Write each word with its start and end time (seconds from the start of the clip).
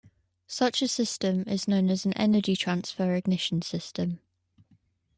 Such 0.47 0.81
a 0.81 0.87
system 0.87 1.43
is 1.43 1.67
known 1.67 1.91
as 1.91 2.05
an 2.07 2.13
"energy 2.13 2.55
transfer" 2.55 3.13
ignition 3.13 3.61
system. 3.61 4.19